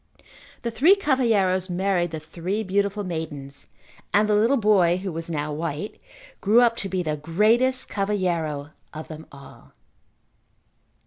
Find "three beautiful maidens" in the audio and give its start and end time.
2.19-3.67